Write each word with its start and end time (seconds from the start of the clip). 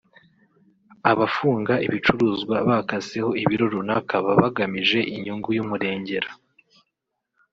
Abafunga 1.11 1.73
ibicuruzwa 1.85 2.55
bakaseho 2.69 3.29
ibiro 3.43 3.65
runaka 3.73 4.13
baba 4.23 4.35
bagamije 4.43 4.99
inyungu 5.15 5.49
y’umurengera 5.57 6.29